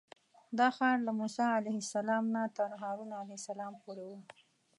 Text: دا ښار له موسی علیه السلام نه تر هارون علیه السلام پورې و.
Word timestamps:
دا 0.57 0.67
ښار 0.77 0.97
له 1.07 1.11
موسی 1.19 1.45
علیه 1.57 1.77
السلام 1.83 2.23
نه 2.35 2.41
تر 2.57 2.69
هارون 2.81 3.11
علیه 3.21 3.37
السلام 3.41 3.73
پورې 3.83 4.03
و. 4.07 4.11